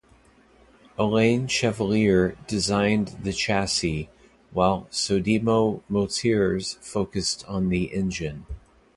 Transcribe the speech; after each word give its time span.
Alain 0.97 1.45
Chevallier 1.47 2.35
designed 2.47 3.09
the 3.21 3.31
chassis, 3.31 4.09
while 4.49 4.87
Sodemo 4.89 5.83
Moteurs 5.87 6.79
focused 6.81 7.45
on 7.47 7.69
the 7.69 7.83
engine. 7.93 8.47